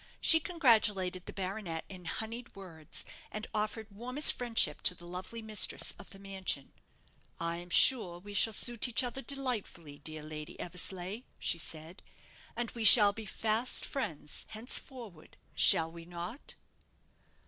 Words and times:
She 0.19 0.39
congratulated 0.39 1.27
the 1.27 1.31
baronet 1.31 1.85
in 1.87 2.05
honeyed 2.05 2.55
words, 2.55 3.05
and 3.31 3.45
offered 3.53 3.85
warmest 3.91 4.33
friendship 4.33 4.81
to 4.81 4.95
the 4.95 5.05
lovely 5.05 5.43
mistress 5.43 5.93
of 5.99 6.09
the 6.09 6.17
mansion. 6.17 6.71
"I 7.39 7.57
am 7.57 7.69
sure 7.69 8.17
we 8.17 8.33
shall 8.33 8.51
suit 8.51 8.87
each 8.87 9.03
other 9.03 9.21
delightfully, 9.21 9.99
dear 9.99 10.23
Lady 10.23 10.59
Eversleigh," 10.59 11.21
she 11.37 11.59
said; 11.59 12.01
"and 12.55 12.71
we 12.71 12.83
shall 12.83 13.13
be 13.13 13.27
fast 13.27 13.85
friends 13.85 14.47
henceforward 14.49 15.37
shall 15.53 15.91
we 15.91 16.03
not?" 16.05 16.55